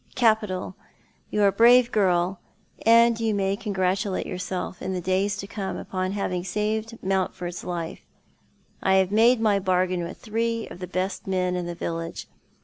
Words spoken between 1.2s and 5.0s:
You are a brave girl, and you may congratulate yourself in the